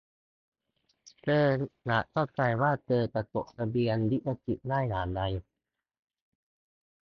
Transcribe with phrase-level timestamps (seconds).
[1.21, 1.47] เธอ
[1.85, 5.21] อยากเข้าใจว่าเธอจะจดทะเบียนลิขสิทธิ์ได้อย่างไร